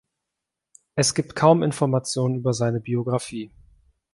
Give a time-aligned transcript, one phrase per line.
[0.95, 3.51] Es gibt kaum Informationen über seine Biographie.